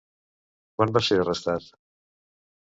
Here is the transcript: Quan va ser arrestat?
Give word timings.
Quan 0.77 0.93
va 0.95 1.03
ser 1.09 1.19
arrestat? 1.25 1.69